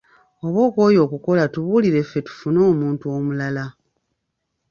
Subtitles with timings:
[0.45, 3.65] Oba okooye okukola tubuulire ffe tufune omuntu omulala.